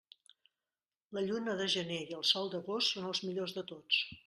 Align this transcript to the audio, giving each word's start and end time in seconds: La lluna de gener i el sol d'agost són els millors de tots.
La 1.17 1.23
lluna 1.25 1.55
de 1.59 1.67
gener 1.75 2.01
i 2.07 2.17
el 2.21 2.25
sol 2.31 2.51
d'agost 2.55 2.95
són 2.95 3.09
els 3.13 3.25
millors 3.29 3.57
de 3.59 3.67
tots. 3.75 4.05